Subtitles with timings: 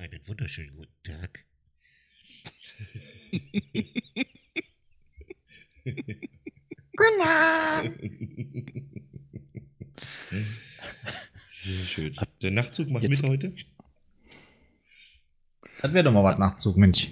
[0.00, 1.44] Einen wunderschönen guten Tag.
[6.96, 8.00] Guten Abend.
[11.50, 12.16] Sehr schön.
[12.40, 13.20] Der Nachtzug macht Jetzt.
[13.20, 13.54] mit heute?
[15.82, 17.08] Das wäre doch mal was Nachtzug, Mensch.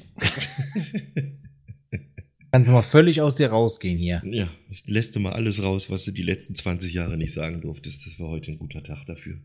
[2.50, 4.22] Kannst du mal völlig aus dir rausgehen hier.
[4.24, 4.48] Ja,
[4.86, 8.06] lässt du mal alles raus, was du die letzten 20 Jahre nicht sagen durftest.
[8.06, 9.38] Das war heute ein guter Tag dafür.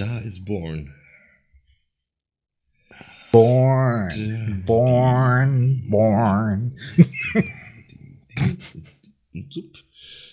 [0.00, 0.94] Star is Born.
[3.32, 6.74] Born, born, born.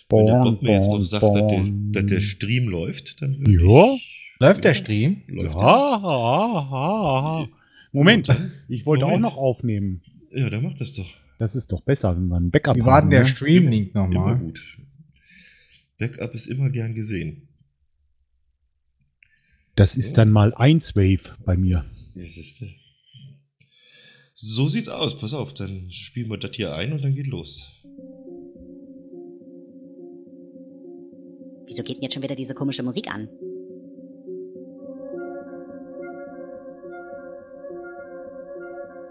[0.09, 3.95] Wenn der Bob mir jetzt noch sagt, dass der, dass der, Stream läuft, dann Ja.
[3.95, 5.23] Ich, läuft der Stream?
[5.27, 7.39] Läuft ja.
[7.41, 7.49] Der?
[7.91, 8.29] Moment,
[8.69, 9.25] ich wollte Moment.
[9.25, 10.01] auch noch aufnehmen.
[10.31, 11.13] Ja, dann macht das doch.
[11.39, 13.25] Das ist doch besser, wenn man ein Backup Wie war denn der ne?
[13.25, 14.31] Stream-Link nochmal?
[14.31, 14.77] Immer gut.
[15.99, 17.49] Backup ist immer gern gesehen.
[19.77, 21.85] Das ist dann mal 1 Wave bei mir.
[22.15, 22.23] Ja,
[24.33, 25.19] so sieht's aus.
[25.19, 27.69] Pass auf, dann spielen wir das hier ein und dann geht los.
[31.67, 33.29] Wieso geht denn jetzt schon wieder diese komische Musik an?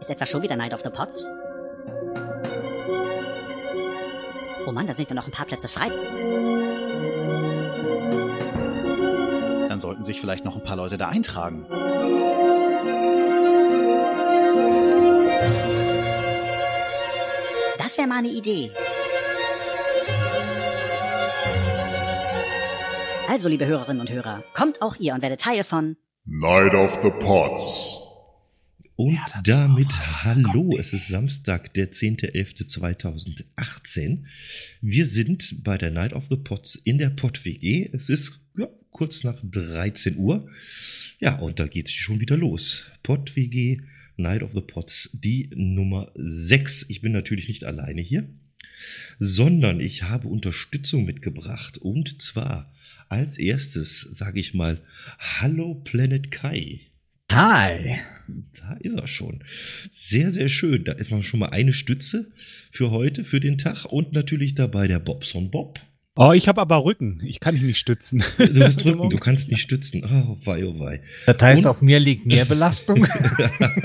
[0.01, 1.29] Ist etwa schon wieder Night of the Pots?
[4.67, 5.91] Oh Mann, da sind ja noch ein paar Plätze frei.
[9.77, 11.67] Dann sollten sich vielleicht noch ein paar Leute da eintragen.
[17.77, 18.71] Das wäre mal eine Idee.
[23.29, 27.11] Also, liebe Hörerinnen und Hörer, kommt auch ihr und werdet Teil von Night of the
[27.11, 28.01] Pots.
[28.95, 29.89] Und ja, damit
[30.25, 34.25] hallo, es ist Samstag, der 10.11.2018.
[34.81, 37.91] Wir sind bei der Night of the Pots in der Pot WG.
[37.93, 40.49] Es ist ja, kurz nach 13 Uhr.
[41.21, 42.85] Ja, und da geht es schon wieder los.
[43.03, 43.83] Pot WG,
[44.17, 46.87] Night of the Pots, die Nummer 6.
[46.89, 48.27] Ich bin natürlich nicht alleine hier,
[49.19, 51.77] sondern ich habe Unterstützung mitgebracht.
[51.77, 52.73] Und zwar
[53.11, 54.83] als erstes sage ich mal
[55.19, 56.81] Hallo Planet Kai.
[57.31, 57.99] Hi.
[58.55, 59.45] Da ist er schon.
[59.91, 60.85] Sehr, sehr schön.
[60.85, 62.33] Da ist man schon mal eine Stütze
[62.73, 65.81] für heute, für den Tag und natürlich dabei der Bobson Bob.
[66.19, 67.21] Oh, ich habe aber Rücken.
[67.27, 68.25] Ich kann mich nicht stützen.
[68.39, 70.03] Du hast Rücken, du kannst nicht stützen.
[70.03, 71.03] Oh, wei, oh, wei.
[71.27, 73.07] Das heißt, und, auf mir liegt mehr Belastung.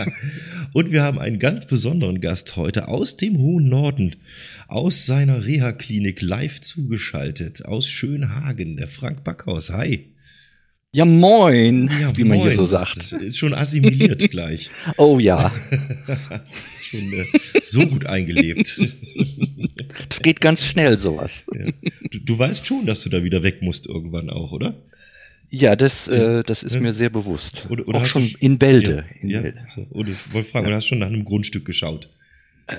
[0.74, 4.16] und wir haben einen ganz besonderen Gast heute aus dem hohen Norden,
[4.70, 9.72] aus seiner Reha-Klinik live zugeschaltet, aus Schönhagen, der Frank Backhaus.
[9.72, 10.11] Hi.
[10.94, 12.50] Ja, moin, ja, wie man moin.
[12.50, 13.14] hier so sagt.
[13.14, 14.70] Ist schon assimiliert gleich.
[14.98, 15.50] Oh ja.
[16.82, 17.26] schon äh,
[17.64, 18.80] so gut eingelebt.
[20.08, 21.44] Das geht ganz schnell, sowas.
[21.54, 21.66] Ja.
[22.10, 24.74] Du, du, weißt schon, dass du da wieder weg musst irgendwann auch, oder?
[25.50, 26.80] Ja, das, äh, das ist ja.
[26.80, 27.68] mir sehr bewusst.
[27.70, 29.06] Oder, oder auch schon in Bälde.
[29.22, 29.44] Ja, in.
[29.44, 29.68] Bälde.
[29.76, 29.86] So.
[29.90, 32.10] Oder ich wollte fragen, du hast schon nach einem Grundstück geschaut?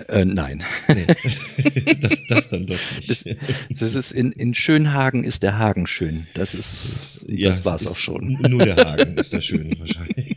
[0.08, 0.62] Äh, nein.
[0.88, 1.06] Nee.
[2.00, 3.10] das, das dann doch nicht.
[3.10, 3.24] Das,
[3.68, 6.26] das, ist in, in Schönhagen ist der Hagen schön.
[6.34, 8.38] Das ist, ja, das war's auch schon.
[8.48, 10.36] Nur der Hagen ist da schön wahrscheinlich.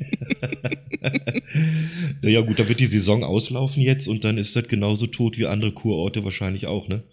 [2.22, 5.46] naja, gut, da wird die Saison auslaufen jetzt und dann ist das genauso tot wie
[5.46, 7.04] andere Kurorte wahrscheinlich auch, ne?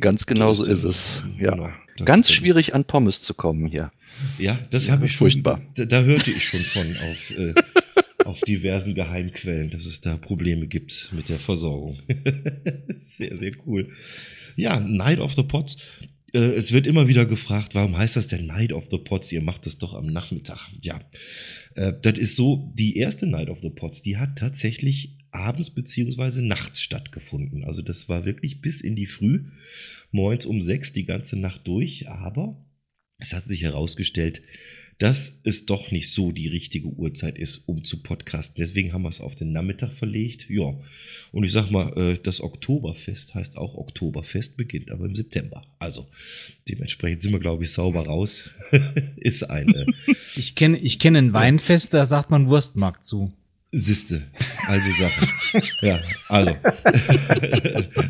[0.00, 1.24] Ganz genau so ist es.
[1.38, 1.54] Ja.
[1.54, 1.70] Genau,
[2.04, 3.92] Ganz schwierig an Pommes zu kommen hier.
[4.38, 5.30] Ja, das ja, habe ich schon.
[5.30, 5.60] Furchtbar.
[5.74, 7.54] Da, da, hörte ich schon von auf äh,
[8.30, 11.98] auf diversen Geheimquellen, dass es da Probleme gibt mit der Versorgung.
[12.88, 13.90] sehr, sehr cool.
[14.56, 15.78] Ja, Night of the Pots.
[16.32, 19.32] Äh, es wird immer wieder gefragt, warum heißt das denn Night of the Pots?
[19.32, 20.70] Ihr macht das doch am Nachmittag.
[20.80, 21.00] Ja,
[21.74, 26.44] äh, das ist so, die erste Night of the Pots, die hat tatsächlich abends beziehungsweise
[26.44, 27.64] nachts stattgefunden.
[27.64, 29.46] Also das war wirklich bis in die Früh,
[30.12, 32.08] morgens um sechs die ganze Nacht durch.
[32.08, 32.64] Aber
[33.18, 34.42] es hat sich herausgestellt,
[35.00, 38.56] dass es doch nicht so die richtige Uhrzeit ist, um zu podcasten.
[38.58, 40.50] Deswegen haben wir es auf den Nachmittag verlegt.
[40.50, 40.74] Ja,
[41.32, 45.64] und ich sag mal, äh, das Oktoberfest heißt auch Oktoberfest, beginnt aber im September.
[45.78, 46.06] Also
[46.68, 48.50] dementsprechend sind wir, glaube ich, sauber raus.
[49.16, 49.86] ist eine.
[50.36, 53.32] ich kenne ich kenn ein Weinfest, da sagt man Wurstmarkt zu.
[53.72, 54.22] Siste,
[54.66, 55.28] also Sachen.
[55.80, 56.56] ja, also.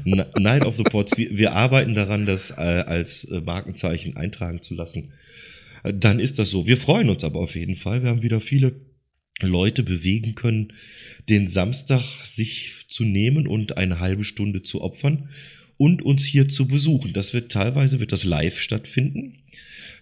[0.41, 1.17] Night of the Pots.
[1.19, 5.13] Wir, wir arbeiten daran, das äh, als äh, Markenzeichen eintragen zu lassen
[5.83, 6.67] dann ist das so.
[6.67, 8.03] Wir freuen uns aber auf jeden Fall.
[8.03, 8.75] Wir haben wieder viele
[9.41, 10.73] Leute bewegen können,
[11.29, 15.29] den Samstag sich zu nehmen und eine halbe Stunde zu opfern
[15.77, 17.13] und uns hier zu besuchen.
[17.13, 19.39] Das wird teilweise wird das live stattfinden.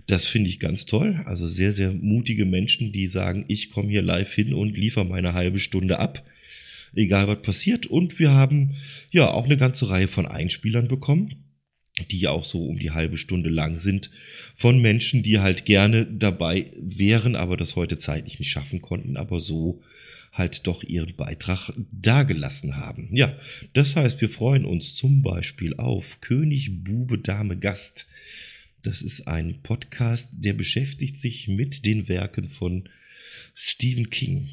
[0.06, 1.20] Das finde ich ganz toll.
[1.25, 5.34] Also sehr, sehr mutige Menschen, die sagen, ich komme hier live hin und liefere meine
[5.34, 6.25] halbe Stunde ab.
[6.94, 7.86] egal was passiert.
[7.86, 8.75] Und wir haben
[9.10, 11.48] ja auch eine ganze Reihe von Einspielern bekommen,
[12.06, 14.11] die auch so um die halbe Stunde lang sind,
[14.55, 19.41] von Menschen, die halt gerne dabei wären, aber das heute zeitlich nicht schaffen konnten, aber
[19.41, 19.83] so
[20.33, 23.09] halt doch ihren Beitrag dagelassen haben.
[23.12, 23.37] Ja,
[23.73, 28.06] das heißt, wir freuen uns zum Beispiel auf König, Bube, Dame, Gast.
[28.83, 32.89] Das ist ein Podcast, der beschäftigt sich mit den Werken von
[33.55, 34.49] Stephen King.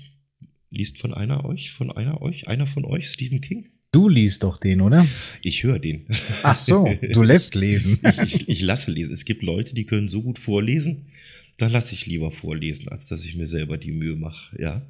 [0.71, 3.69] Liest von einer euch, von einer euch, einer von euch Stephen King?
[3.95, 5.07] Du liest doch den, oder?
[5.41, 6.05] Ich höre den.
[6.43, 7.97] Ach so, du lässt lesen.
[8.03, 9.13] ich, ich, ich lasse lesen.
[9.13, 11.05] Es gibt Leute, die können so gut vorlesen,
[11.55, 14.85] da lasse ich lieber vorlesen, als dass ich mir selber die Mühe mache, ja.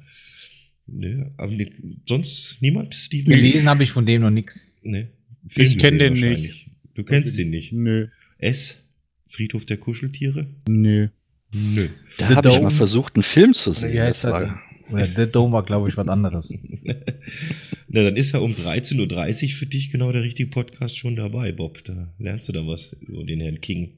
[0.88, 1.70] Nö, aber ne,
[2.04, 3.32] sonst niemand, Steven?
[3.32, 4.72] Gelesen habe ich von dem noch nichts.
[4.82, 5.06] Nee.
[5.54, 6.66] Ich kenn den nicht.
[6.94, 7.72] Du kennst den nicht.
[7.72, 8.08] Nö.
[8.38, 8.82] S?
[9.28, 10.48] Friedhof der Kuscheltiere?
[10.66, 11.10] Nö.
[11.52, 11.90] Nö.
[12.18, 13.94] Da habe ich mal versucht, einen Film zu sehen.
[13.94, 14.60] Ja, das ist war,
[14.92, 16.54] oder The Dome war, glaube ich, was anderes.
[17.88, 21.52] Na, dann ist ja um 13.30 Uhr für dich genau der richtige Podcast schon dabei,
[21.52, 21.82] Bob.
[21.84, 23.90] Da lernst du dann was über den Herrn King.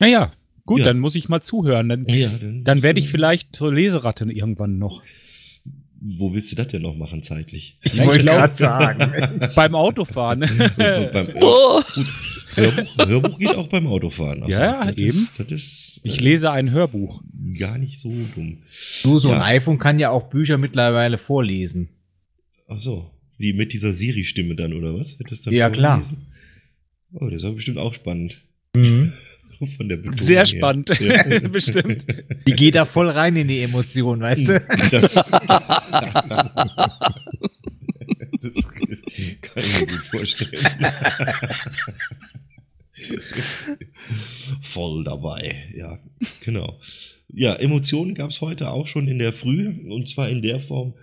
[0.00, 0.32] Naja,
[0.64, 0.86] gut, Ja.
[0.86, 1.88] dann muss ich mal zuhören.
[1.88, 5.02] Dann, Ja, dann, dann werde ich vielleicht zur Leseratte irgendwann noch.
[6.06, 7.78] Wo willst du das denn noch machen zeitlich?
[7.82, 9.10] Ich wollte gerade sagen.
[9.56, 10.40] Beim Autofahren.
[10.76, 12.06] beim, Oh, gut,
[12.56, 14.42] Hörbuch, Hörbuch geht auch beim Autofahren.
[14.42, 15.16] Also, Ja, das eben.
[15.18, 17.22] Ist, das ist Ich äh, lese ein Hörbuch.
[17.58, 18.58] gar nicht so dumm.
[19.02, 19.44] Du, so ein Ja.
[19.46, 21.88] iPhone kann ja auch Bücher mittlerweile vorlesen.
[22.68, 25.18] Ach so, wie mit dieser Siri-Stimme dann, oder was?
[25.18, 26.02] Wird das dann Ja, klar.
[26.02, 26.26] vorgelesen?
[27.14, 28.42] Oh, das ist aber bestimmt auch spannend.
[29.76, 30.46] Von der Betonung Sehr her.
[30.46, 30.90] spannend.
[31.00, 31.22] Ja.
[31.48, 32.06] Bestimmt.
[32.46, 34.60] Die geht da voll rein in die Emotion, weißt du?
[34.90, 35.32] Das, das
[39.42, 40.64] kann ich mir gut vorstellen.
[44.62, 45.98] Voll dabei, ja,
[46.44, 46.78] genau.
[47.36, 50.94] Ja, Emotionen gab es heute auch schon in der Früh und zwar in der Form,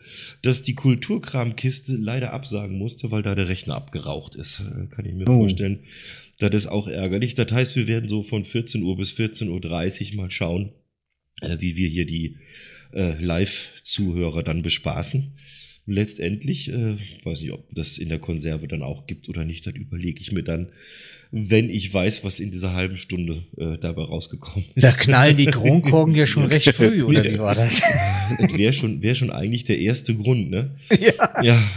[0.42, 4.62] dass die Kulturkramkiste leider absagen musste, weil da der Rechner abgeraucht ist.
[4.62, 5.39] Äh, Kann ich mir Oh.
[5.42, 5.80] vorstellen.
[6.41, 7.35] Das ist auch ärgerlich.
[7.35, 10.71] Das heißt, wir werden so von 14 Uhr bis 14.30 Uhr mal schauen,
[11.39, 12.38] äh, wie wir hier die
[12.93, 15.38] äh, Live-Zuhörer dann bespaßen.
[15.85, 19.75] Letztendlich, äh, weiß nicht, ob das in der Konserve dann auch gibt oder nicht, das
[19.75, 20.71] überlege ich mir dann,
[21.33, 24.83] wenn ich weiß, was in dieser halben Stunde äh, dabei rausgekommen ist.
[24.83, 27.81] Da knallen die Kronkorken ja schon recht früh, oder wie war das?
[28.39, 30.72] das wäre schon, wär schon eigentlich der erste Grund, ne?
[31.00, 31.42] Ja.
[31.44, 31.63] Ja.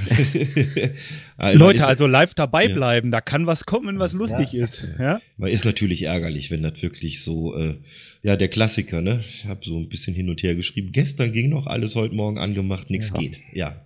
[1.36, 2.74] Also Leute, also live dabei Ja.
[2.76, 3.10] bleiben.
[3.10, 4.86] Da kann was kommen, was lustig ist.
[5.00, 5.20] Ja?
[5.36, 7.74] Man ist natürlich ärgerlich, wenn das wirklich so, äh,
[8.22, 9.24] ja, der Klassiker, ne?
[9.28, 10.92] Ich habe so ein bisschen hin und her geschrieben.
[10.92, 13.18] Gestern ging noch alles, heute Morgen angemacht, nichts Ja.
[13.18, 13.40] geht.
[13.52, 13.84] Ja,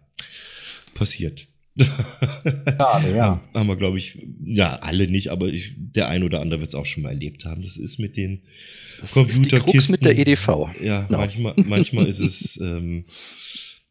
[0.93, 1.48] passiert.
[2.79, 3.41] Schade, ja.
[3.55, 6.75] Haben wir, glaube ich, ja, alle nicht, aber ich, der ein oder andere wird es
[6.75, 7.63] auch schon mal erlebt haben.
[7.63, 8.43] Das ist mit den
[9.01, 9.93] das Computerkisten.
[9.93, 10.49] mit der EDV.
[10.83, 11.19] Ja, Genau.
[11.19, 13.05] manchmal, manchmal ist es ähm,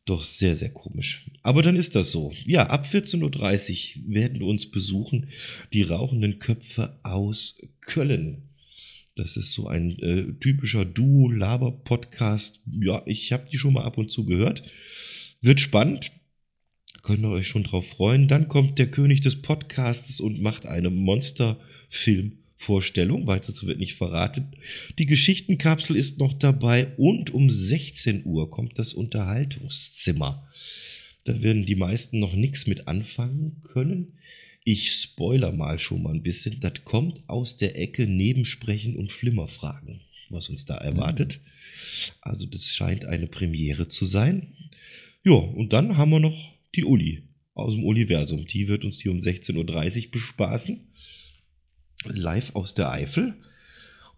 [0.05, 1.29] doch sehr, sehr komisch.
[1.43, 2.33] Aber dann ist das so.
[2.45, 3.21] Ja, ab 14.30
[4.07, 5.27] Uhr werden uns besuchen
[5.73, 8.43] die rauchenden Köpfe aus Köln.
[9.15, 12.61] Das ist so ein äh, typischer Duo-Laber-Podcast.
[12.79, 14.63] Ja, ich habe die schon mal ab und zu gehört.
[15.41, 16.11] Wird spannend.
[17.07, 18.27] Könnt ihr euch schon drauf freuen.
[18.27, 23.27] Dann kommt der König des Podcasts und macht eine Monsterfilm-Vorstellung.
[23.27, 24.51] Weiter wird nicht verraten.
[24.97, 30.45] Die Geschichtenkapsel ist noch dabei und um 16 Uhr kommt das Unterhaltungszimmer.
[31.23, 34.17] Da werden die meisten noch nichts mit anfangen können.
[34.65, 36.59] Ich spoiler mal schon mal ein bisschen.
[36.59, 41.39] Das kommt aus der Ecke Nebensprechen und Flimmerfragen, was uns da erwartet.
[42.19, 44.57] Also das scheint eine Premiere zu sein.
[45.23, 48.45] Ja, und dann haben wir noch die Uli aus dem Universum.
[48.45, 50.93] Die wird uns hier um 16.30 Uhr bespaßen.
[52.05, 53.35] Live aus der Eifel.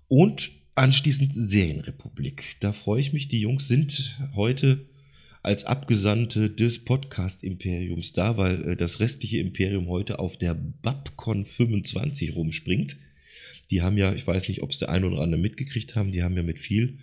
[0.07, 2.55] Und anschließend Serienrepublik.
[2.59, 3.27] Da freue ich mich.
[3.27, 4.85] Die Jungs sind heute
[5.41, 12.35] als Abgesandte des Podcast-Imperiums da, weil äh, das restliche Imperium heute auf der Babcon 25
[12.35, 12.97] rumspringt.
[13.71, 16.23] Die haben ja, ich weiß nicht, ob es der eine oder andere mitgekriegt haben, die
[16.23, 16.99] haben ja mit viel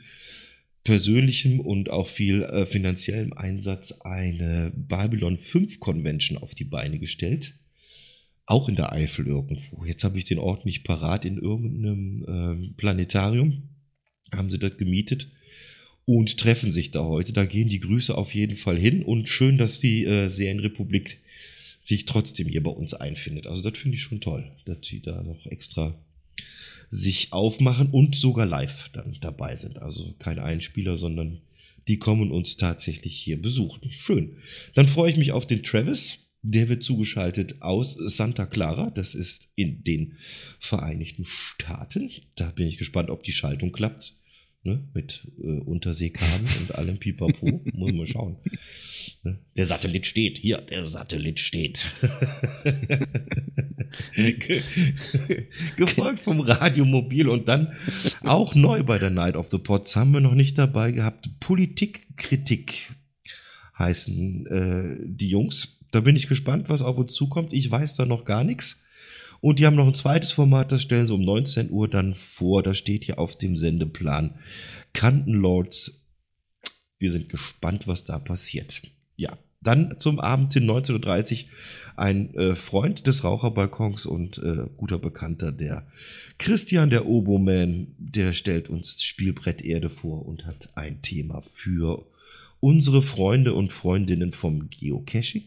[0.87, 7.55] persönlichem und auch viel äh, finanziellem Einsatz eine Babylon 5 Convention auf die Beine gestellt.
[8.47, 9.85] Auch in der Eifel irgendwo.
[9.85, 13.65] Jetzt habe ich den Ort nicht parat in irgendeinem ähm, Planetarium.
[14.33, 15.29] Haben sie das gemietet
[16.05, 17.33] und treffen sich da heute.
[17.33, 21.19] Da gehen die Grüße auf jeden Fall hin und schön, dass die äh, Serienrepublik
[21.81, 23.49] sich trotzdem hier bei uns einfindet.
[23.49, 25.99] Also das finde ich schon toll, dass sie da noch extra
[26.91, 29.79] sich aufmachen und sogar live dann dabei sind.
[29.79, 31.41] Also kein Einspieler, sondern
[31.89, 33.91] die kommen uns tatsächlich hier besuchen.
[33.93, 34.37] Schön.
[34.75, 36.19] Dann freue ich mich auf den Travis.
[36.43, 38.91] Der wird zugeschaltet aus Santa Clara.
[38.91, 40.17] Das ist in den
[40.61, 42.11] Vereinigten Staaten.
[42.37, 44.15] Da bin ich gespannt, ob die Schaltung klappt.
[44.67, 44.87] Ne?
[44.93, 47.63] mit äh, Unterseekabel und allem Pipapo.
[47.73, 48.37] Muss man schauen.
[49.23, 49.39] Ne?
[49.57, 50.37] Der Satellit steht.
[50.39, 51.93] Hier, der Satellit steht.
[54.15, 54.63] Ge
[55.77, 57.73] gefolgt vom Radiomobil und dann
[58.23, 61.31] auch neu bei der Night of the Pots haben wir noch nicht dabei gehabt.
[61.41, 62.91] Politikkritik
[63.79, 65.79] heißen äh, die Jungs.
[65.93, 67.53] Da bin ich gespannt, was auf uns zukommt.
[67.53, 68.86] Ich weiß da noch gar nichts.
[69.41, 72.63] Und die haben noch ein zweites Format, das stellen sie um 19 Uhr dann vor.
[72.63, 74.35] Da steht hier auf dem Sendeplan
[74.93, 76.07] Kantenlords.
[76.99, 78.83] Wir sind gespannt, was da passiert.
[79.17, 81.51] Ja, dann zum Abend hin 19.30 Uhr
[81.97, 85.87] ein äh, Freund des Raucherbalkons und äh, guter Bekannter, der
[86.39, 92.07] Christian, der Oboman, der stellt uns Spielbrett Erde vor und hat ein Thema für
[92.61, 95.45] unsere Freunde und Freundinnen vom Geocaching.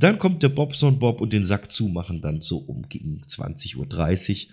[0.00, 4.48] Dann kommt der Bobson Bob und den Sack zu machen dann so um gegen 20.30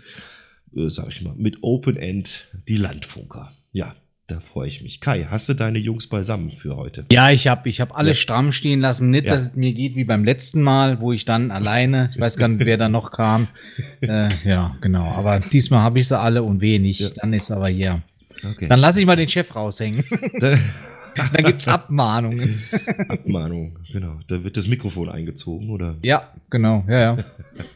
[0.74, 3.52] Uhr, äh, sag ich mal, mit Open End die Landfunker.
[3.72, 3.96] Ja,
[4.28, 5.00] da freue ich mich.
[5.00, 7.06] Kai, hast du deine Jungs beisammen für heute?
[7.12, 8.22] Ja, ich habe ich hab alles Ja.
[8.24, 9.10] stramm stehen lassen.
[9.10, 9.34] Nicht, Ja.
[9.34, 12.50] dass es mir geht wie beim letzten Mal, wo ich dann alleine, ich weiß gar
[12.50, 13.48] nicht, wer da noch kam.
[14.02, 15.06] Äh, ja, genau.
[15.06, 17.00] Aber diesmal habe ich sie alle und wenig.
[17.00, 17.10] Ja.
[17.16, 18.04] Dann ist aber hier.
[18.44, 18.68] Okay.
[18.68, 20.04] Dann lasse ich mal den Chef raushängen.
[20.40, 20.60] Dann,
[21.34, 22.62] Dann gibt's Abmahnungen.
[23.08, 24.20] Abmahnung, genau.
[24.28, 25.98] Da wird das Mikrofon eingezogen, oder?
[26.04, 26.86] Ja, genau.
[26.88, 27.18] Ja, ja.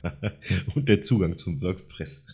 [0.76, 2.26] und der Zugang zum WordPress.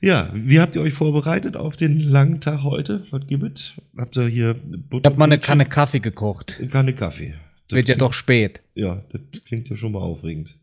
[0.00, 3.04] ja, wie habt ihr euch vorbereitet auf den langen Tag heute?
[3.10, 3.74] Was gibt es?
[3.96, 4.56] Habt ihr hier
[4.90, 6.56] Ich habe mal eine Kanne Kaffee gekocht.
[6.58, 7.34] Eine Kanne Kaffee.
[7.68, 8.62] Das Wird ja doch spät.
[8.74, 10.58] Ja, das klingt ja schon mal aufregend.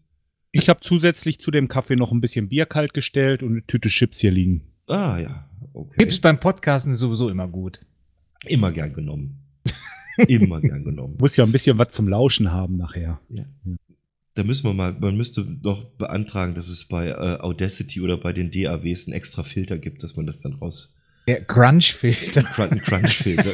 [0.52, 3.90] Ich habe zusätzlich zu dem Kaffee noch ein bisschen Bier kalt gestellt und eine Tüte
[3.90, 4.64] Chips hier liegen.
[4.88, 5.98] Ah, ja, okay.
[6.00, 7.80] Tipps beim Podcasten ist sowieso immer gut.
[8.46, 9.40] Immer gern genommen.
[10.28, 11.16] Immer gern genommen.
[11.20, 13.22] Muss ja ein bisschen was zum Lauschen haben nachher.
[14.34, 18.34] Da müssen wir mal, man müsste doch beantragen, dass es bei äh, Audacity oder bei
[18.34, 20.96] den DAWs einen extra Filter gibt, dass man das dann raus.
[21.28, 22.44] Der Crunch-Filter.
[22.44, 23.52] Crunch-Filter.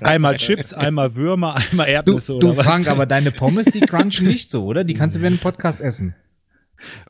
[0.00, 2.66] Einmal Chips, einmal Würmer, einmal Du, Erdnüsse du oder was?
[2.66, 4.84] Frank, aber deine Pommes, die crunchen nicht so, oder?
[4.84, 6.14] Die kannst du während dem Podcast essen.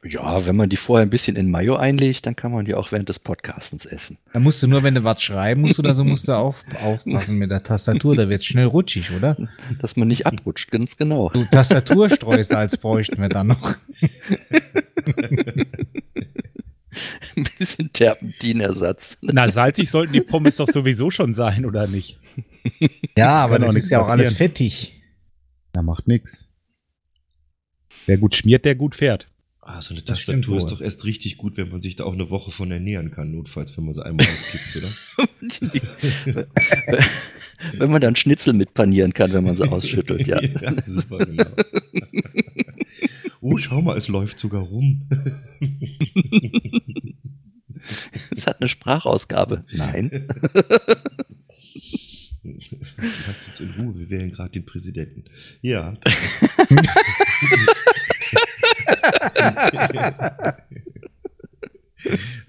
[0.05, 2.93] Ja, wenn man die vorher ein bisschen in Mayo einlegt, dann kann man die auch
[2.93, 4.17] während des Podcastens essen.
[4.33, 7.37] Da musst du nur, wenn du was schreiben musst oder so, musst du auf, aufpassen
[7.37, 8.17] mit der Tastatur.
[8.17, 9.37] Da wird's schnell rutschig, oder?
[9.81, 11.31] Dass man nicht abrutscht, ganz genau.
[11.31, 13.75] Du Tastaturstreusalz bräuchten wir dann noch.
[17.37, 19.19] Ein bisschen Terpentinersatz.
[19.21, 22.19] Na, salzig sollten die Pommes doch sowieso schon sein, oder nicht?
[23.17, 25.01] Ja, aber das ist nichts ja auch alles fettig.
[25.75, 26.49] Na, macht nix.
[28.07, 29.29] Wer gut schmiert, der gut fährt.
[29.69, 32.05] Ah, so eine Das stimmt Tastatur ist doch erst richtig gut, wenn man sich da
[32.05, 34.89] auch eine Woche von ernähren kann, notfalls, wenn man sie einmal auskippt, oder?
[37.79, 40.41] wenn man dann Schnitzel mit panieren kann, wenn man sie ausschüttelt, ja.
[40.63, 41.51] ja super, genau.
[43.41, 45.09] oh, schau mal, es läuft sogar rum.
[48.33, 49.65] Es hat eine Sprachausgabe.
[49.71, 50.27] Nein.
[52.43, 55.23] Lass uns in Ruhe, wir wählen gerade den Präsidenten.
[55.63, 55.95] Ja.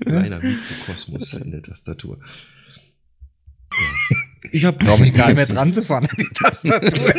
[0.06, 2.20] Reiner Mikrokosmos in der Tastatur.
[3.72, 3.88] Ja.
[4.52, 7.14] Ich habe gar nicht mehr dran zu fahren an die Tastatur.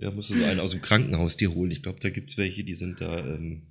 [0.00, 1.70] Ja, musst du so einen aus dem Krankenhaus dir holen.
[1.70, 3.66] Ich glaube, da gibt's welche, die sind da ähm,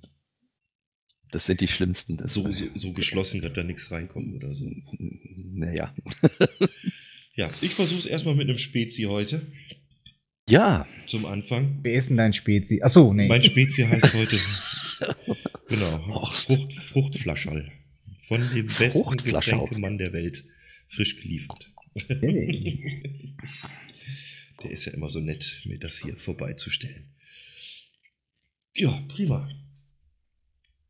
[1.32, 2.16] Das sind die schlimmsten.
[2.18, 4.70] Das so, so, so geschlossen, dass da nichts reinkommt oder so.
[4.98, 5.94] Naja.
[7.34, 9.46] Ja, ich versuche es erstmal mit einem Spezi heute
[10.50, 11.78] Ja, zum Anfang.
[11.82, 12.82] Wer ist denn dein Spezi?
[12.82, 13.28] Achso, nee.
[13.28, 14.38] Mein Spezi heißt heute
[15.68, 16.24] genau.
[16.26, 17.70] Frucht, Fruchtflascherl.
[18.26, 19.16] Von dem besten.
[19.16, 20.44] Getränkemann der Welt.
[20.88, 21.72] Frisch geliefert.
[21.94, 23.36] Hey.
[24.62, 27.14] Der ist ja immer so nett, mir das hier vorbeizustellen.
[28.74, 29.48] Ja, prima.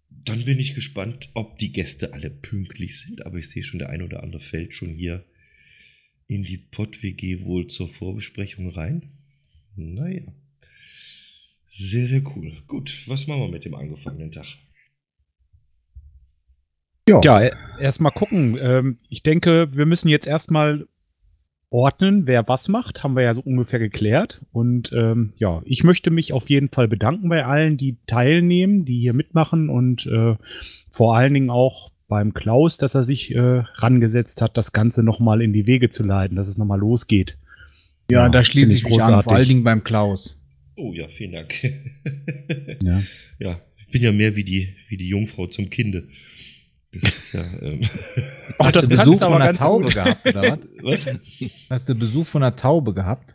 [0.08, 3.24] Dann bin ich gespannt, ob die Gäste alle pünktlich sind.
[3.26, 5.24] Aber ich sehe schon, der ein oder andere fällt schon hier
[6.26, 9.19] in die Pott-WG wohl zur Vorbesprechung rein.
[9.76, 10.22] Naja.
[11.70, 12.52] Sehr, sehr cool.
[12.66, 14.46] Gut, was machen wir mit dem angefangenen Tag?
[17.24, 17.40] Ja,
[17.80, 18.58] erstmal gucken.
[18.60, 20.86] Ähm, ich denke, wir müssen jetzt erstmal
[21.70, 23.02] ordnen, wer was macht.
[23.02, 24.44] Haben wir ja so ungefähr geklärt.
[24.52, 29.00] Und ähm, ja, ich möchte mich auf jeden Fall bedanken bei allen, die teilnehmen, die
[29.00, 30.36] hier mitmachen und äh,
[30.90, 35.42] vor allen Dingen auch beim Klaus, dass er sich äh, rangesetzt hat, das Ganze nochmal
[35.42, 37.36] in die Wege zu leiten, dass es nochmal losgeht.
[38.10, 40.40] Ja, da schließe finde ich mich an, vor allen Dingen beim Klaus.
[40.76, 41.54] Oh ja, vielen Dank.
[42.82, 43.02] Ja.
[43.38, 46.08] ja, ich bin ja mehr wie die, wie die Jungfrau zum Kinde.
[46.92, 47.44] Das ist ja.
[47.60, 47.80] Ähm,
[48.58, 49.94] Ach, Hast das du Besuch von einer Taube gut.
[49.94, 51.06] gehabt, oder was?
[51.06, 51.16] was?
[51.68, 53.34] Hast du Besuch von einer Taube gehabt?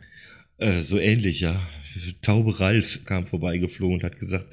[0.58, 1.68] Äh, so ähnlich, ja.
[2.20, 4.46] Taube Ralf kam vorbeigeflogen und hat gesagt,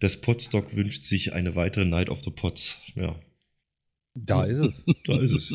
[0.00, 2.78] das Potstock wünscht sich eine weitere Night of the Pots.
[2.94, 3.16] Ja.
[4.14, 4.84] Da ist es.
[5.06, 5.54] Da ist es.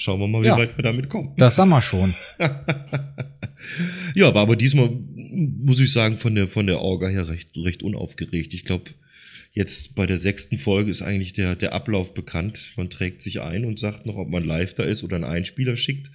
[0.00, 0.56] Schauen wir mal, wie Ja.
[0.56, 1.34] weit wir damit kommen.
[1.38, 2.14] Das haben wir schon.
[4.14, 7.82] ja, war aber diesmal, muss ich sagen, von der, von der Orga her recht, recht
[7.82, 8.54] unaufgeregt.
[8.54, 8.92] Ich glaube,
[9.52, 12.74] jetzt bei der sechsten Folge ist eigentlich der, der Ablauf bekannt.
[12.76, 15.76] Man trägt sich ein und sagt noch, ob man live da ist oder einen Einspieler
[15.76, 16.12] schickt.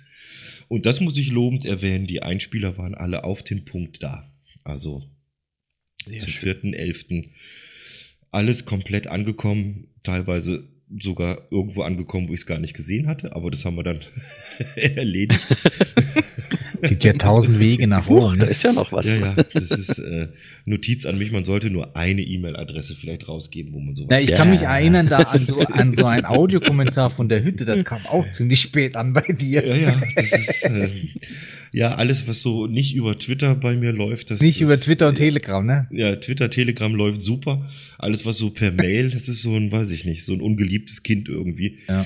[0.69, 2.07] Und das muss ich lobend erwähnen.
[2.07, 4.31] Die Einspieler waren alle auf den Punkt da.
[4.63, 5.03] Also
[6.17, 7.31] zum vierten, elften
[8.31, 13.49] alles komplett angekommen, teilweise sogar irgendwo angekommen, wo ich es gar nicht gesehen hatte, aber
[13.51, 13.99] das haben wir dann
[14.75, 15.47] erledigt.
[16.81, 18.37] Gibt ja tausend Wege nach Rom.
[18.37, 18.51] da Ne?
[18.51, 19.05] ist ja noch was.
[19.05, 20.27] Ja, ja, das ist äh,
[20.65, 21.31] Notiz an mich.
[21.31, 24.09] Man sollte nur eine E-Mail-Adresse vielleicht rausgeben, wo man sowas.
[24.11, 24.37] Na, ich Ja.
[24.37, 28.05] kann mich erinnern da an so, an so ein Audiokommentar von der Hütte, das kam
[28.05, 29.65] auch ziemlich spät an bei dir.
[29.65, 30.89] ja, ja, das ist äh,
[31.73, 34.31] ja alles, was so nicht über Twitter bei mir läuft.
[34.31, 35.87] Das Nicht über ist, Twitter und Telegram, ne?
[35.91, 37.67] Ja, Twitter, Telegram läuft super.
[37.97, 41.03] Alles, was so per Mail, das ist so ein, weiß ich nicht, so ein ungeliebtes
[41.03, 41.79] Kind irgendwie.
[41.89, 42.05] Ja.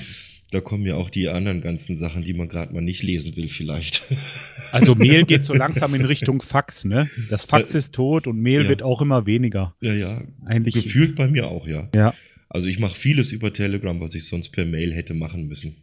[0.50, 3.48] Da kommen ja auch die anderen ganzen Sachen, die man gerade mal nicht lesen will,
[3.48, 4.02] vielleicht.
[4.70, 7.08] Also Mail geht so langsam in Richtung Fax, ne?
[7.30, 8.68] Das Fax ist tot und Mail Ja.
[8.68, 9.74] wird auch immer weniger.
[9.80, 10.22] ja, ja.
[10.44, 10.74] Eigentlich.
[10.74, 11.88] Gefühlt bei mir auch, ja.
[11.94, 12.12] Ja.
[12.50, 15.76] Also ich mache vieles über Telegram, was ich sonst per Mail hätte machen müssen.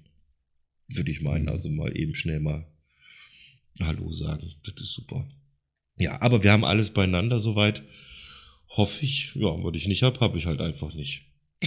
[0.93, 1.49] Würde ich meinen.
[1.49, 2.67] Also mal eben schnell mal
[3.81, 4.53] Hallo sagen.
[4.63, 5.27] Das ist super.
[5.99, 7.83] Ja, aber wir haben alles beieinander soweit.
[8.69, 9.31] Hoffe ich.
[9.35, 11.23] Ja, was ich nicht habe, habe ich halt einfach nicht.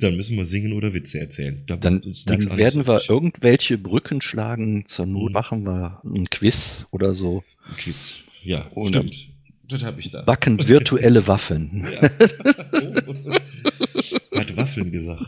[0.00, 1.62] dann müssen wir singen oder Witze erzählen.
[1.66, 4.86] Da Dann, dann werden wir irgendwelche Brücken schlagen.
[4.86, 5.32] Zur Not Mhm.
[5.32, 7.44] machen wir ein Quiz oder so.
[7.68, 8.14] Ein Quiz.
[8.42, 9.28] Ja, Und- stimmt.
[9.66, 10.20] Das habe ich da.
[10.22, 11.86] Backen virtuelle Waffeln.
[11.90, 12.02] Ja.
[14.38, 15.24] Hat Waffeln gesagt.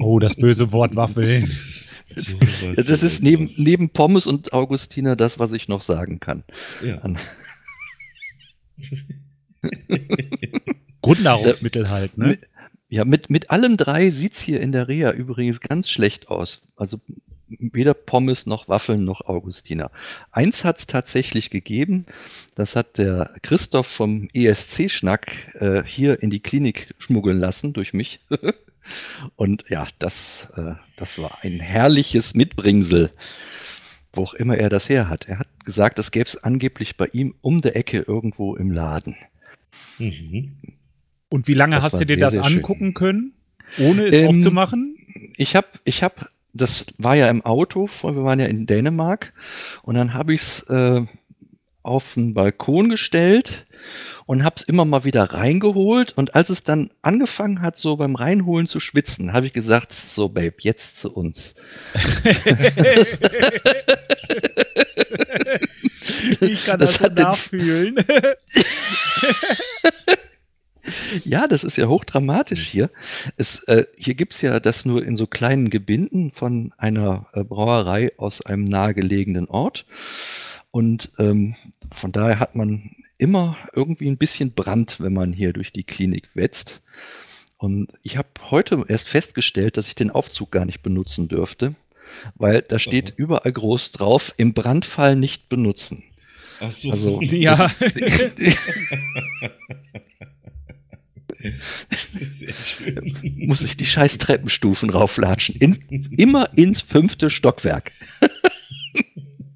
[0.00, 1.46] Oh, das böse Wort Waffel.
[2.62, 6.42] Ja, das ist neben, neben Pommes und Augustiner das, was ich noch sagen kann.
[6.82, 7.02] Ja.
[11.02, 12.28] Grundnahrungsmittel halt, ne?
[12.28, 12.40] Mit,
[12.88, 16.68] ja, mit, mit allem drei sieht's hier in der Reha übrigens ganz schlecht aus.
[16.76, 17.00] Also
[17.48, 19.90] weder Pommes noch Waffeln noch Augustiner.
[20.32, 22.06] Eins hat's tatsächlich gegeben.
[22.54, 28.20] Das hat der Christoph vom ESC-Schnack äh, hier in die Klinik schmuggeln lassen durch mich.
[29.36, 33.10] Und ja, das, äh, das war ein herrliches Mitbringsel,
[34.12, 35.26] wo auch immer er das her hat.
[35.28, 39.16] Er hat gesagt, das gäbe es angeblich bei ihm um der Ecke irgendwo im Laden.
[39.98, 40.56] Mhm.
[41.28, 42.56] Und wie lange Das hast du dir sehr, das sehr schön.
[42.58, 43.32] angucken können,
[43.78, 44.96] ohne es Ähm, aufzumachen?
[45.36, 49.32] Ich habe, ich habe, das war ja im Auto, wir waren ja in Dänemark
[49.82, 51.02] und dann habe ich es äh,
[51.82, 53.66] auf den Balkon gestellt
[54.26, 58.16] und habe es immer mal wieder reingeholt und als es dann angefangen hat, so beim
[58.16, 61.54] Reinholen zu schwitzen, habe ich gesagt, so Babe, jetzt zu uns.
[66.40, 67.94] ich kann das das, so nachfühlen.
[71.24, 72.90] Ja, das ist ja hochdramatisch hier.
[73.36, 78.12] Es, äh, hier gibt's ja das nur in so kleinen Gebinden von einer äh, Brauerei
[78.18, 79.84] aus einem nahegelegenen Ort.
[80.70, 81.56] Und ähm,
[81.90, 86.28] von daher hat man immer irgendwie ein bisschen Brand, wenn man hier durch die Klinik
[86.34, 86.82] wetzt.
[87.58, 91.74] Und ich habe heute erst festgestellt, dass ich den Aufzug gar nicht benutzen dürfte,
[92.34, 93.14] weil da steht Aha.
[93.16, 96.04] überall groß drauf, im Brandfall nicht benutzen.
[96.60, 96.92] Ach so.
[96.92, 97.70] Also, Ja.
[101.90, 103.44] Sehr schön.
[103.46, 105.56] muss ich die scheiß Treppenstufen rauflatschen.
[105.56, 105.78] In,
[106.16, 107.92] immer ins fünfte Stockwerk.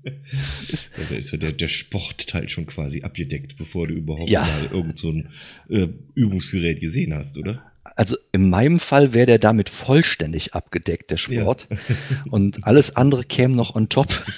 [0.04, 4.42] Ja, da ist ja der, der Sportteil schon quasi abgedeckt, bevor du überhaupt Ja.
[4.44, 5.28] mal irgend so ein
[5.68, 7.62] äh, Übungsgerät gesehen hast, oder?
[7.96, 11.68] Also in meinem Fall wäre der damit vollständig abgedeckt, der Sport.
[12.30, 14.08] Und alles andere käme noch on top.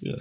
[0.00, 0.16] Ja.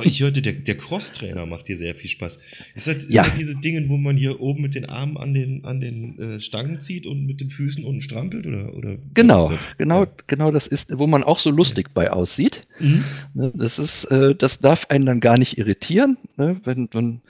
[0.00, 2.38] Aber ich hörte, der, der Cross-Trainer macht dir sehr viel Spaß.
[2.74, 3.22] Ist das, Ja.
[3.22, 6.18] ist das diese Dinge, wo man hier oben mit den Armen an den, an den
[6.18, 8.46] äh, Stangen zieht und mit den Füßen unten strampelt?
[8.46, 10.10] Oder, oder Genau, genau, Ja.
[10.26, 12.66] genau das ist, wo man auch so lustig bei aussieht.
[12.78, 13.04] Mhm.
[13.34, 16.16] Ne, Das ist, äh, das darf einen dann gar nicht irritieren.
[16.36, 16.60] Ne?
[16.64, 17.20] Wenn, wenn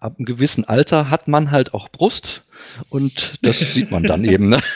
[0.00, 2.44] ab einem gewissen Alter hat man halt auch Brust
[2.88, 4.48] und das sieht man dann eben.
[4.48, 4.60] Ne?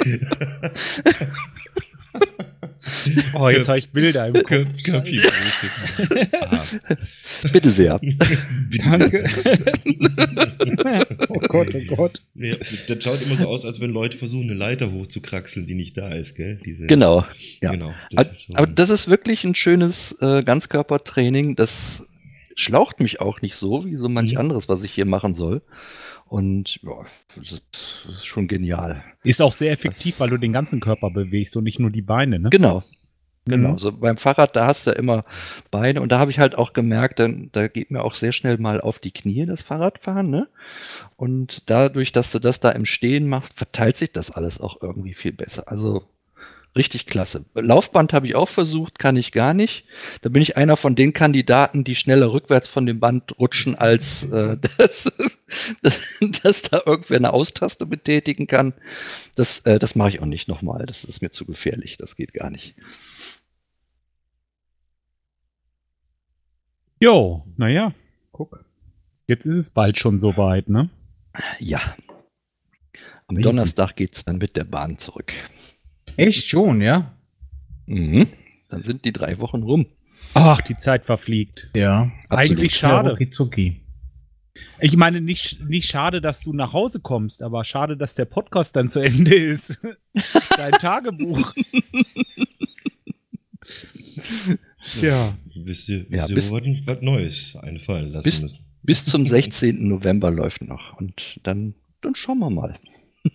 [3.34, 4.66] Oh, jetzt habe ich Bilder im Kopf.
[7.52, 8.00] Bitte sehr.
[8.84, 9.24] Danke.
[11.28, 12.22] oh Gott, oh Gott.
[12.34, 15.96] Ja, das schaut immer so aus, als wenn Leute versuchen, eine Leiter hochzukraxeln, die nicht
[15.96, 16.58] da ist, gell?
[16.64, 17.24] Diese, Genau.
[17.60, 17.72] Ja.
[17.72, 17.94] Genau.
[18.16, 21.56] Aber, ist so aber das ist wirklich ein schönes äh, Ganzkörpertraining.
[21.56, 22.04] Das
[22.56, 24.38] schlaucht mich auch nicht so, wie so manch Mhm.
[24.38, 25.62] anderes, was ich hier machen soll.
[26.30, 27.04] Und ja,
[27.36, 29.02] das ist, das schon genial.
[29.24, 32.38] Ist auch sehr effektiv, weil du den ganzen Körper bewegst und nicht nur die Beine,
[32.38, 32.50] ne?
[32.50, 32.84] Genau.
[33.46, 33.78] Genau, Mhm.
[33.78, 35.24] so beim Fahrrad, da hast du immer
[35.72, 38.58] Beine und da habe ich halt auch gemerkt, dann, da geht mir auch sehr schnell
[38.58, 40.46] mal auf die Knie das Fahrradfahren, ne?
[41.16, 45.14] Und dadurch, dass du das da im Stehen machst, verteilt sich das alles auch irgendwie
[45.14, 45.64] viel besser.
[45.66, 46.04] Also
[46.76, 47.44] richtig klasse.
[47.54, 49.86] Laufband habe ich auch versucht, kann ich gar nicht.
[50.22, 54.24] Da bin ich einer von den Kandidaten, die schneller rückwärts von dem Band rutschen, als
[54.30, 55.10] äh, dass,
[55.82, 58.72] dass, dass da irgendwer eine Austaste betätigen kann.
[59.34, 60.86] Das, äh, das mache ich auch nicht nochmal.
[60.86, 61.96] Das ist mir zu gefährlich.
[61.96, 62.74] Das geht gar nicht.
[67.00, 67.94] Jo, naja,
[68.32, 68.64] guck.
[69.26, 70.90] Jetzt ist es bald schon soweit, ne?
[71.58, 71.96] Ja.
[73.26, 73.42] Am Crazy.
[73.42, 75.32] Donnerstag geht's dann mit der Bahn zurück.
[76.16, 77.16] Echt schon, ja?
[77.86, 78.26] Mhm.
[78.68, 79.86] Dann sind die drei Wochen rum.
[80.34, 81.70] Ach, die Zeit verfliegt.
[81.74, 82.10] Ja.
[82.28, 83.10] Eigentlich Ja, schade.
[83.10, 83.79] rucki-zucki.
[84.82, 88.74] Ich meine, nicht, nicht schade, dass du nach Hause kommst, aber schade, dass der Podcast
[88.76, 89.78] dann zu Ende ist.
[90.56, 91.52] Dein Tagebuch.
[95.00, 95.36] ja.
[95.54, 98.64] Bis Ja, bis dir bis- was, was Neues einfallen lassen bis- müssen.
[98.82, 99.86] Bis zum 16.
[99.88, 100.94] November läuft noch.
[100.98, 102.78] Und dann, dann schauen wir mal.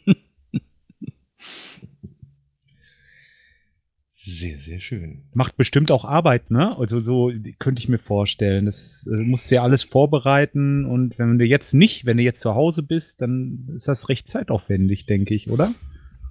[4.28, 5.22] Sehr, sehr schön.
[5.36, 6.76] Macht bestimmt auch Arbeit, ne?
[6.80, 8.66] Also so könnte ich mir vorstellen.
[8.66, 12.42] Das äh, musst du ja alles vorbereiten und wenn du jetzt nicht, wenn du jetzt
[12.42, 15.76] zu Hause bist, dann ist das recht zeitaufwendig, denke ich, oder?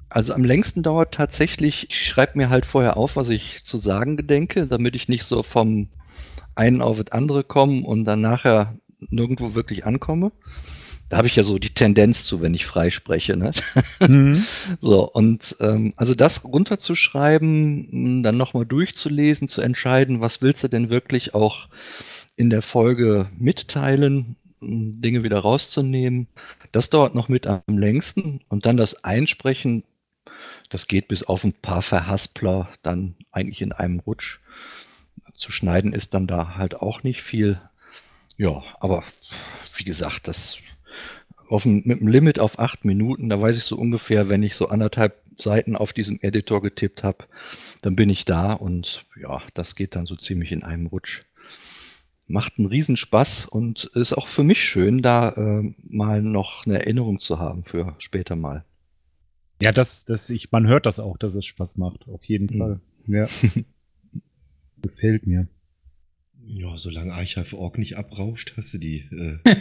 [0.08, 4.16] Also am längsten dauert tatsächlich, ich schreibe mir halt vorher auf, was ich zu sagen
[4.16, 5.88] gedenke, damit ich nicht so vom
[6.56, 8.76] einen auf das andere komme und dann nachher
[9.10, 10.32] nirgendwo wirklich ankomme.
[11.08, 13.36] Da habe ich ja so die Tendenz zu, wenn ich frei spreche.
[13.36, 13.52] Ne?
[14.00, 14.44] Mhm.
[14.80, 20.68] So, und ähm, also das runterzuschreiben, m, dann nochmal durchzulesen, zu entscheiden, was willst du
[20.68, 21.68] denn wirklich auch
[22.36, 26.28] in der Folge mitteilen, m, Dinge wieder rauszunehmen,
[26.72, 28.40] das dauert noch mit am längsten.
[28.48, 29.84] Und dann das Einsprechen,
[30.70, 34.40] das geht bis auf ein paar Verhaspler dann eigentlich in einem Rutsch.
[35.36, 37.60] Zu schneiden ist dann da halt auch nicht viel.
[38.36, 39.04] Ja, aber
[39.76, 40.58] wie gesagt, das
[41.48, 44.54] auf ein, mit einem Limit auf acht Minuten, da weiß ich so ungefähr, wenn ich
[44.56, 47.24] so anderthalb Seiten auf diesem Editor getippt habe,
[47.82, 51.22] dann bin ich da und ja, das geht dann so ziemlich in einem Rutsch.
[52.26, 57.20] Macht einen Riesenspaß und ist auch für mich schön, da äh, mal noch eine Erinnerung
[57.20, 58.64] zu haben für später mal.
[59.60, 62.58] Ja, das, das, ich, man hört das auch, dass es Spaß macht, auf jeden Mhm.
[62.58, 62.80] Fall.
[63.06, 63.26] Ja.
[64.82, 65.48] Gefällt mir.
[66.46, 69.38] Ja, solange Archive.org nicht abrauscht, hast du die äh,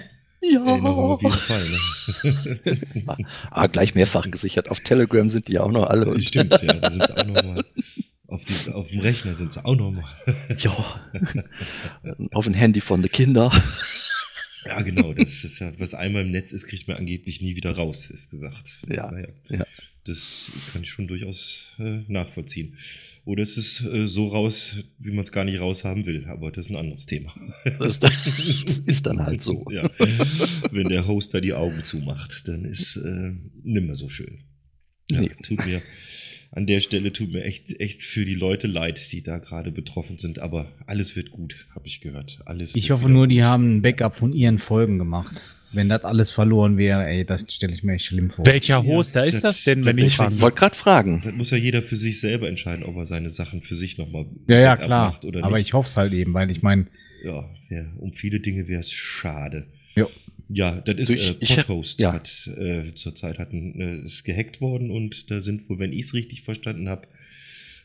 [0.51, 1.65] Erinnerung auf jeden Fall.
[1.69, 3.17] Ne?
[3.51, 4.69] Ah, gleich mehrfach gesichert.
[4.69, 6.19] Auf Telegram sind die ja auch noch alle.
[6.21, 7.63] Stimmt, ja, da sind sie auch nochmal.
[8.27, 10.05] Auf, die, auf dem Rechner sind sie auch nochmal.
[10.57, 10.75] Ja.
[12.31, 13.51] Auf ein Handy von den Kindern.
[14.65, 15.13] Ja, genau.
[15.13, 18.31] Das ist ja, was einmal im Netz ist, kriegt man angeblich nie wieder raus, ist
[18.31, 18.79] gesagt.
[18.89, 19.65] Ja, Naja, ja.
[20.05, 22.77] Das kann ich schon durchaus äh, nachvollziehen.
[23.25, 26.65] Oder es ist äh, so raus, wie man es gar nicht raushaben will, aber das
[26.65, 27.33] ist ein anderes Thema.
[27.79, 29.65] Das, das ist dann halt so.
[29.71, 29.89] Ja.
[30.71, 33.31] Wenn der Hoster die Augen zumacht, dann ist äh,
[33.63, 34.39] nimmer so schön.
[35.09, 35.31] Ja, Nee.
[35.41, 35.81] Tut mir
[36.51, 40.19] an der Stelle tut mir echt echt für die Leute leid, die da gerade betroffen
[40.19, 42.41] sind, aber alles wird gut, habe ich gehört.
[42.45, 43.45] Alles Ich hoffe nur, die gut.
[43.45, 45.41] haben ein Backup von ihren Folgen gemacht.
[45.73, 48.45] Wenn das alles verloren wäre, ey, das stelle ich mir echt schlimm vor.
[48.45, 51.21] Welcher Ja, Hoster ist das- das denn, wenn das- ich ich wollte gerade fragen.
[51.23, 54.25] Das muss ja jeder für sich selber entscheiden, ob er seine Sachen für sich nochmal
[54.47, 55.19] Ja, ja, klar.
[55.25, 55.67] oder Aber nicht.
[55.67, 56.85] ich hoffe es halt eben, weil ich meine,
[57.23, 59.65] ja, wär, um viele Dinge wäre es schade.
[59.95, 60.09] Jo.
[60.49, 62.13] Ja, das ist ich- äh, ich Podhost ja.
[62.13, 66.01] hat äh, zurzeit hat ein, äh, ist gehackt worden und da sind wohl, wenn ich
[66.05, 67.07] es richtig verstanden habe,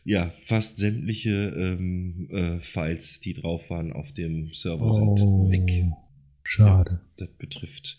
[0.05, 5.51] ja fast sämtliche ähm, äh, Files, die drauf waren auf dem Server, sind Oh.
[5.51, 5.85] weg.
[6.49, 7.01] Schade.
[7.19, 7.99] Das betrifft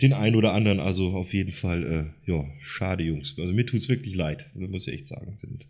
[0.00, 3.36] den einen oder anderen, also auf jeden Fall, äh, ja, schade, Jungs.
[3.38, 5.36] Also mir tut's wirklich leid, muss ich echt sagen.
[5.38, 5.66] Sind,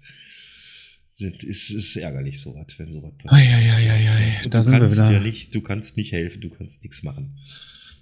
[1.12, 3.48] sind, ist, ist ärgerlich sowas, wenn sowas passiert.
[3.48, 5.12] Eieieiei, Und da du sind wir kannst wieder.
[5.12, 7.36] ja nicht, du kannst nicht helfen, du kannst nichts machen.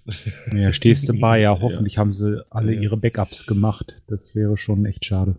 [0.53, 2.81] Ja, stehst du bei, ja, hoffentlich haben sie alle Ja.
[2.81, 4.03] ihre Backups gemacht.
[4.09, 5.37] Das wäre schon echt schade.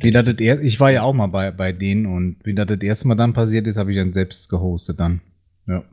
[0.00, 2.66] wie das, das er, ich war ja auch mal bei, bei denen und wie das
[2.66, 5.20] das erste Mal dann passiert ist, habe ich dann selbst gehostet dann.
[5.66, 5.84] Ja.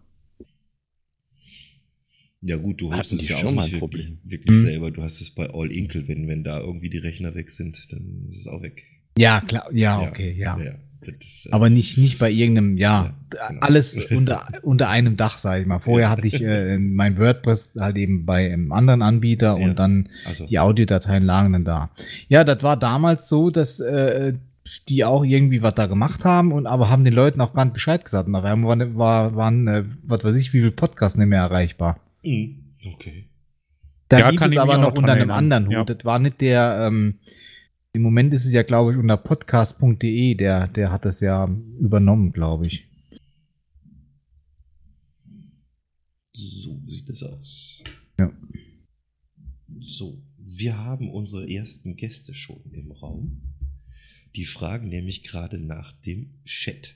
[2.41, 4.19] Ja gut, du hast es ja schon auch mal nicht ein wirklich, Problem.
[4.23, 4.63] wirklich Hm.
[4.63, 4.91] selber.
[4.91, 8.27] Du hast es bei All Inkle, wenn, wenn da irgendwie die Rechner weg sind, dann
[8.31, 8.83] ist es auch weg.
[9.17, 10.55] Ja, klar, ja, okay, ja.
[11.01, 13.61] das ist, äh, Aber nicht, nicht bei irgendeinem, ja, Ja, genau.
[13.61, 15.79] alles unter, unter einem Dach, sag ich mal.
[15.79, 19.65] Vorher hatte ich äh, mein WordPress halt eben bei einem anderen Anbieter Ja.
[19.65, 21.89] und dann also, die Audiodateien lagen dann da.
[22.29, 24.33] Ja, das war damals so, dass äh,
[24.89, 27.73] die auch irgendwie was da gemacht haben und aber haben den Leuten auch gar nicht
[27.73, 28.27] Bescheid gesagt.
[28.27, 31.99] Nachher waren, war, waren äh, was weiß ich, wie viel Podcasts nicht mehr erreichbar.
[32.27, 33.29] Hm, okay.
[34.09, 35.37] Da Ja, lief kann es aber noch noch unter einem erinnern.
[35.37, 35.73] anderen Hut.
[35.73, 35.83] Ja.
[35.95, 37.19] Das war nicht der, ähm,
[37.93, 41.45] im Moment ist es ja, glaube ich, unter podcast.de, der, der hat das ja
[41.79, 42.85] übernommen, glaube ich.
[46.33, 47.83] So sieht es aus.
[48.19, 48.31] Ja.
[49.79, 53.41] So, wir haben unsere ersten Gäste schon im Raum.
[54.35, 56.95] Die fragen nämlich gerade nach dem Chat.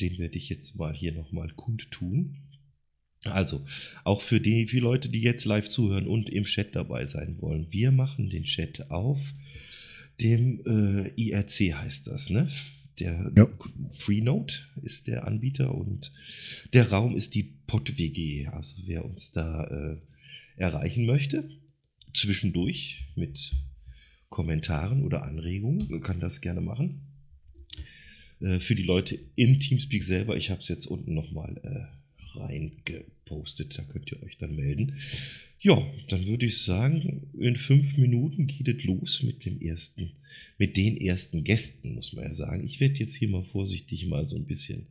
[0.00, 2.36] Den werde ich jetzt mal hier nochmal kundtun.
[3.24, 3.64] Also,
[4.04, 7.66] auch für die für Leute, die jetzt live zuhören und im Chat dabei sein wollen.
[7.70, 9.34] Wir machen den Chat auf
[10.20, 12.48] dem äh, IRC heißt das, ne?
[12.98, 13.48] Der Ja.
[13.92, 16.12] Freenode ist der Anbieter und
[16.72, 18.48] der Raum ist die PodWG.
[18.48, 19.96] Also wer uns da äh,
[20.56, 21.48] erreichen möchte,
[22.12, 23.52] zwischendurch mit
[24.28, 27.02] Kommentaren oder Anregungen, kann das gerne machen.
[28.40, 31.97] Äh, für die Leute im Teamspeak selber, ich habe es jetzt unten nochmal äh,
[32.38, 34.94] reingepostet, da könnt ihr euch dann melden.
[35.60, 40.12] Ja, dann würde ich sagen, in fünf Minuten geht es los mit dem ersten,
[40.56, 42.64] mit den ersten Gästen, muss man ja sagen.
[42.64, 44.86] Ich werde jetzt hier mal vorsichtig mal so ein bisschen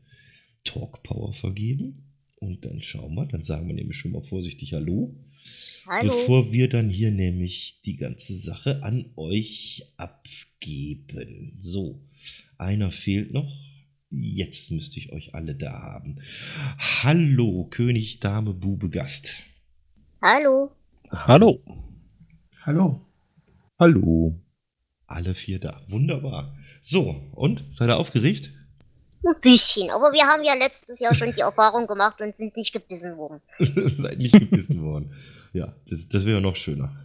[0.63, 2.03] Talk Power vergeben.
[2.39, 5.15] Und dann schauen wir, dann sagen wir nämlich schon mal vorsichtig Hallo.
[5.87, 6.11] Hallo.
[6.11, 11.55] Bevor wir dann hier nämlich die ganze Sache an euch abgeben.
[11.59, 12.01] So,
[12.57, 13.66] einer fehlt noch.
[14.09, 16.19] Jetzt müsste ich euch alle da haben.
[17.03, 19.43] Hallo, König, Dame, Bube, Gast.
[20.21, 20.71] Hallo.
[21.11, 21.61] Hallo.
[22.63, 23.01] Hallo.
[23.77, 24.39] Hallo.
[25.07, 25.81] Alle vier da.
[25.89, 26.55] Wunderbar.
[26.81, 27.65] So, und?
[27.71, 28.53] Seid ihr aufgeregt?
[29.25, 32.71] Ein bisschen, aber wir haben ja letztes Jahr schon die Erfahrung gemacht und sind nicht
[32.71, 33.41] gebissen worden.
[33.59, 35.13] Seid nicht gebissen worden.
[35.51, 36.95] Ja, das, das wäre noch schöner.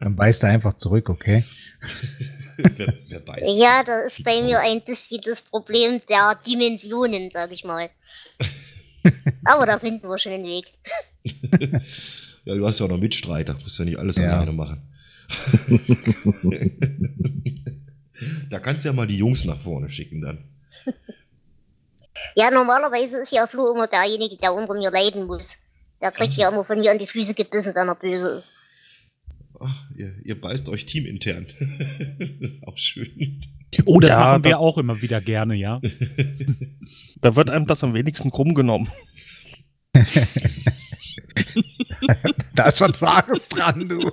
[0.00, 1.44] Dann beißt er einfach zurück, okay?
[2.76, 3.50] wer, wer beißt?
[3.54, 7.90] Ja, das ist bei mir ein bisschen das Problem der Dimensionen, sag ich mal.
[9.44, 10.66] Aber da finden wir schon einen Weg.
[12.46, 14.24] Ja, du hast ja auch noch Mitstreiter, musst ja nicht alles Ja.
[14.34, 14.82] alleine machen.
[18.50, 20.44] da kannst du ja mal die Jungs nach vorne schicken dann.
[22.34, 25.56] Ja, normalerweise ist ja Flo immer derjenige, der unter mir leiden muss.
[26.02, 28.52] Der kriegt ja immer von mir an die Füße gebissen, wenn er böse ist.
[29.66, 31.46] Ach, ihr, ihr beißt euch teamintern.
[32.18, 33.42] das ist auch schön.
[33.86, 35.80] Oh, das Ja, machen wir da- auch immer wieder gerne, ja.
[37.20, 38.88] Da wird einem das am wenigsten krumm genommen.
[42.54, 44.12] Da ist was Wahres dran, du.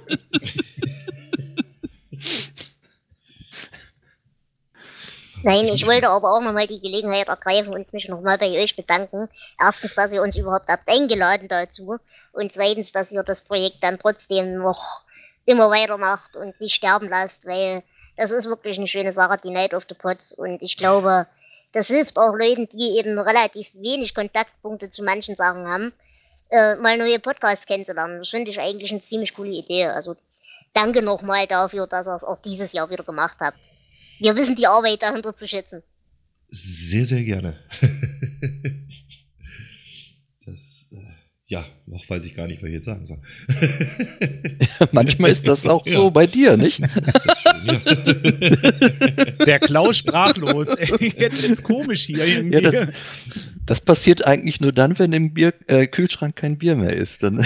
[5.43, 9.27] Nein, ich wollte aber auch nochmal die Gelegenheit ergreifen und mich nochmal bei euch bedanken.
[9.59, 11.97] Erstens, dass ihr uns überhaupt habt eingeladen dazu.
[12.31, 15.01] Und zweitens, dass ihr das Projekt dann trotzdem noch
[15.45, 17.83] immer weitermacht und nicht sterben lasst, weil
[18.17, 20.33] das ist wirklich eine schöne Sache, die Night of the Pots.
[20.33, 21.27] Und ich glaube,
[21.71, 25.93] das hilft auch Leuten, die eben relativ wenig Kontaktpunkte zu manchen Sachen haben,
[26.49, 28.19] äh, mal neue Podcasts kennenzulernen.
[28.19, 29.85] Das finde ich eigentlich eine ziemlich coole Idee.
[29.85, 30.15] Also
[30.73, 33.57] danke nochmal dafür, dass ihr es auch dieses Jahr wieder gemacht habt.
[34.19, 35.81] Wir wissen die Arbeit dahinter zu schätzen.
[36.49, 37.57] Sehr, sehr gerne.
[40.45, 41.10] das, äh,
[41.51, 43.17] ja, noch weiß ich gar nicht, was ich jetzt sagen soll.
[44.93, 45.95] Manchmal ist das auch Ja.
[45.95, 46.79] so bei dir, nicht?
[46.95, 49.45] Das ist schön, ja.
[49.45, 50.67] Der Klaus sprachlos.
[50.67, 52.55] Ey, Jetzt wird's komisch hier irgendwie.
[52.55, 52.87] Ja, das,
[53.65, 57.21] das passiert eigentlich nur dann, wenn im Bier, äh, Kühlschrank kein Bier mehr ist.
[57.21, 57.45] Dann,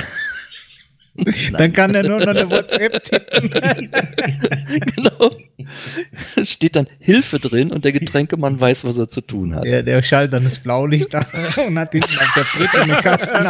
[1.54, 3.50] Dann kann er nur noch eine WhatsApp tippen.
[4.96, 5.32] genau.
[6.44, 9.64] Steht dann Hilfe drin und der Getränkemann weiß, was er zu tun hat.
[9.64, 11.26] Der, der schaltet dann das Blaulicht an
[11.68, 13.46] und hat hinten auf der Brücke eine Kasten.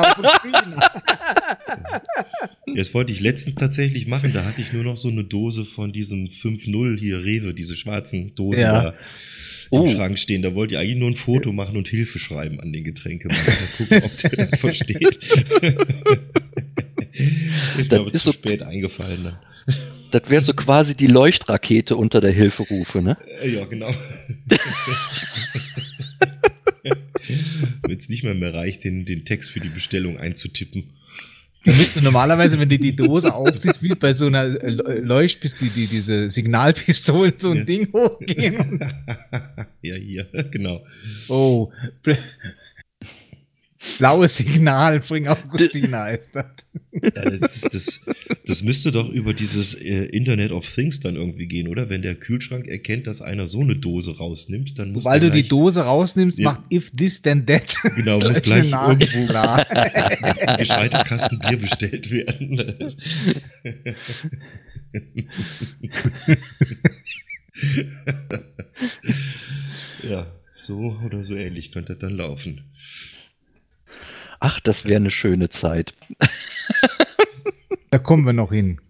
[2.76, 4.32] Das wollte ich letztens tatsächlich machen.
[4.34, 8.36] Da hatte ich nur noch so eine Dose von diesem 5-0 hier, Rewe, diese schwarzen
[8.36, 8.82] Dosen Ja.
[8.84, 8.96] da im
[9.72, 9.88] Oh.
[9.88, 10.44] Schrank stehen.
[10.44, 13.36] Da wollte ich eigentlich nur ein Foto machen und Hilfe schreiben an den Getränkemann.
[13.36, 15.20] Mal gucken, ob der das versteht.
[17.86, 19.24] Ist Das mir aber ist zu so- spät eingefallen.
[19.24, 19.38] Dann.
[20.12, 23.18] Das wäre so quasi die Leuchtrakete unter der Hilferufe, ne?
[23.42, 23.94] Äh, Ja, genau.
[27.82, 30.84] Wenn es nicht mehr mehr reicht, den, den Text für die Bestellung einzutippen.
[31.66, 35.88] Da müsste normalerweise, wenn du die Dose aufziehst, wie bei so einer äh, Leuchtpistole, die,
[35.88, 37.64] diese Signalpistolen, so ein Ja.
[37.66, 38.80] Ding hochgehen.
[39.82, 40.84] Ja, hier, genau.
[41.28, 41.72] oh,
[43.98, 46.46] blaues Signal, bring Augustina ist das.
[46.92, 48.00] Ja, das, ist, das,
[48.46, 51.90] das müsste doch über dieses äh, Internet of Things dann irgendwie gehen, oder?
[51.90, 55.48] Wenn der Kühlschrank erkennt, dass einer so eine Dose rausnimmt, dann muss Weil du die
[55.48, 56.52] Dose rausnimmst, Ja.
[56.52, 57.76] macht if this then that.
[57.96, 62.96] Genau, muss gleich irgendwo ein gescheiter Kasten Bier bestellt werden.
[70.08, 72.62] Ja, so oder so ähnlich könnte das dann laufen.
[74.46, 75.96] Ach, das wäre eine schöne Zeit.
[77.92, 78.82] Da kommen wir noch hin.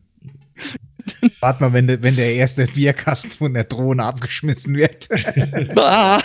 [1.40, 5.08] Warte mal, wenn, de, wenn der erste Bierkasten von der Drohne abgeschmissen wird.
[5.78, 6.20] Ah,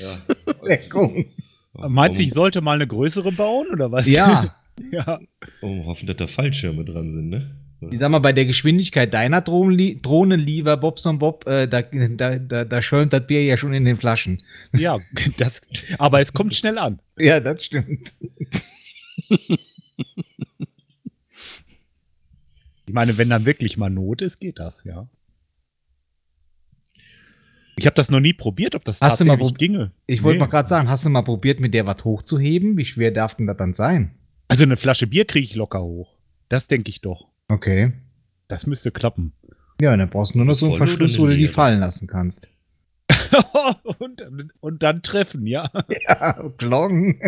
[0.00, 0.18] Ja.
[0.62, 1.24] Leckung.
[1.72, 4.06] Meinst du, ich sollte mal eine größere bauen oder was?
[4.06, 4.54] Ja,
[4.92, 5.18] ja.
[5.62, 7.56] Oh, hoffen, dass da Fallschirme dran sind, ne?
[7.90, 12.38] Ich sag mal, bei der Geschwindigkeit deiner Drohnen, Drohnen lieber Bobson Bob, äh, da, da,
[12.38, 14.42] da, da schäumt das Bier ja schon in den Flaschen.
[14.74, 14.98] Ja,
[15.38, 15.60] das,
[15.98, 17.00] aber es kommt schnell an.
[17.18, 18.12] Ja, das stimmt.
[22.86, 25.08] Ich meine, wenn dann wirklich mal Not ist, geht das, ja.
[27.78, 29.92] Ich habe das noch nie probiert, ob das Hast du mal tatsächlich ginge.
[30.06, 30.40] Ich wollte Nee.
[30.44, 32.76] mal gerade sagen, hast du mal probiert, mit der was hochzuheben?
[32.78, 34.12] Wie schwer darf denn das dann sein?
[34.48, 36.16] Also eine Flasche Bier kriege ich locker hoch.
[36.48, 37.28] Das denke ich doch.
[37.48, 37.92] Okay.
[38.48, 39.32] Das müsste klappen.
[39.80, 42.48] Ja, dann brauchst du nur noch so einen Verschluss, wo du die fallen lassen kannst.
[43.98, 44.24] und,
[44.60, 45.70] und dann treffen, ja.
[46.08, 47.20] Ja, Glong.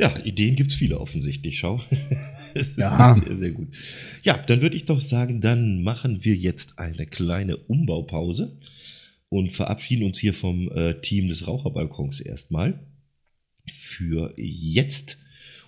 [0.00, 1.80] Ja, Ideen gibt's viele offensichtlich, schau.
[2.54, 3.14] Das ist Ja.
[3.14, 3.68] sehr, sehr gut.
[4.24, 8.58] Ja, dann würde ich doch sagen, dann machen wir jetzt eine kleine Umbaupause
[9.30, 12.78] und verabschieden uns hier vom äh, Team des Raucherbalkons erstmal
[13.70, 15.18] für jetzt.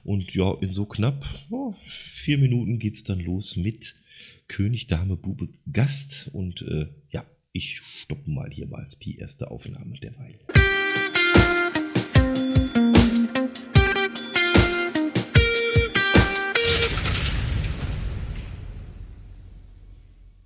[0.02, 3.94] Und ja, in so knapp oh, vier Minuten geht's dann los mit
[4.48, 6.30] König, Dame, Bube, Gast.
[6.32, 10.38] Und äh, ja, ich stoppe mal hier mal die erste Aufnahme derweil.